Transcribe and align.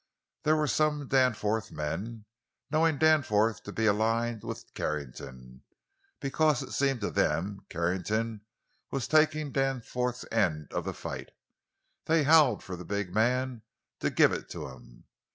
There 0.41 0.55
were 0.55 0.65
some 0.65 1.07
Danforth 1.09 1.71
men, 1.71 1.99
and 2.01 2.25
knowing 2.71 2.97
Danforth 2.97 3.61
to 3.65 3.71
be 3.71 3.85
aligned 3.85 4.43
with 4.43 4.65
Carrington—because, 4.73 6.63
it 6.63 6.71
seemed 6.71 7.01
to 7.01 7.11
them, 7.11 7.67
Carrington 7.69 8.41
was 8.89 9.07
taking 9.07 9.51
Danforth's 9.51 10.25
end 10.31 10.73
of 10.73 10.85
the 10.85 10.95
fight—they 10.95 12.23
howled 12.23 12.63
for 12.63 12.75
the 12.75 12.83
big 12.83 13.13
man 13.13 13.61
to 13.99 14.09
"give 14.09 14.31
it 14.31 14.49
to 14.49 14.69
him!" 14.69 15.03